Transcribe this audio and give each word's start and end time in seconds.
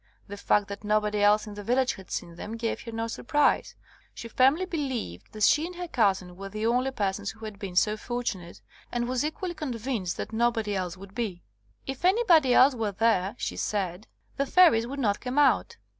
The 0.27 0.35
fact 0.35 0.67
that 0.69 0.83
nobody 0.83 1.21
else 1.21 1.45
in 1.45 1.53
the 1.53 1.63
village 1.63 1.93
had 1.93 2.09
seen 2.09 2.33
them 2.33 2.57
gave 2.57 2.81
her 2.81 2.91
no 2.91 3.05
surprise. 3.05 3.75
She 4.15 4.27
firmly 4.29 4.65
be 4.65 4.79
lieved 4.79 5.31
that 5.31 5.43
she 5.43 5.67
and 5.67 5.75
her 5.75 5.87
cousin 5.87 6.35
were 6.35 6.49
the 6.49 6.65
only 6.65 6.89
persons 6.89 7.29
who 7.29 7.45
had 7.45 7.59
been 7.59 7.75
so 7.75 7.95
fortunate, 7.97 8.61
and 8.91 9.07
was 9.07 9.23
equally 9.23 9.53
convinced 9.53 10.17
that 10.17 10.33
nobody 10.33 10.75
else 10.75 10.95
woidd 10.95 11.13
be. 11.13 11.43
*'If 11.85 12.03
anybody 12.03 12.51
else 12.51 12.73
were 12.73 12.93
there,'* 12.93 13.35
she 13.37 13.55
said, 13.57 14.07
the 14.37 14.47
fairies 14.47 14.87
would 14.87 14.97
not 14.99 15.19
come 15.21 15.37
out.'' 15.37 15.77